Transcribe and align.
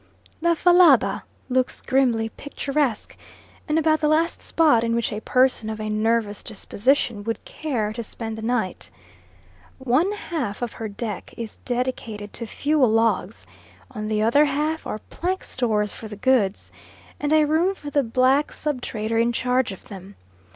The 0.41 0.55
Fallaba 0.55 1.25
looks 1.47 1.79
grimly 1.83 2.29
picturesque, 2.29 3.15
and 3.67 3.77
about 3.77 3.99
the 4.01 4.07
last 4.07 4.41
spot 4.41 4.83
in 4.83 4.95
which 4.95 5.13
a 5.13 5.19
person 5.21 5.69
of 5.69 5.79
a 5.79 5.89
nervous 5.91 6.41
disposition 6.41 7.23
would 7.23 7.45
care 7.45 7.93
to 7.93 8.01
spend 8.01 8.35
the 8.35 8.41
night. 8.41 8.89
One 9.77 10.11
half 10.13 10.63
of 10.63 10.73
her 10.73 10.87
deck 10.87 11.35
is 11.37 11.57
dedicated 11.65 12.33
to 12.33 12.47
fuel 12.47 12.89
logs, 12.89 13.45
on 13.91 14.07
the 14.07 14.23
other 14.23 14.45
half 14.45 14.87
are 14.87 15.01
plank 15.11 15.43
stores 15.43 15.93
for 15.93 16.07
the 16.07 16.15
goods, 16.15 16.71
and 17.19 17.31
a 17.31 17.45
room 17.45 17.75
for 17.75 17.91
the 17.91 18.01
black 18.01 18.51
sub 18.51 18.81
trader 18.81 19.19
in 19.19 19.31
charge 19.31 19.71
of 19.71 19.87
them. 19.89 20.15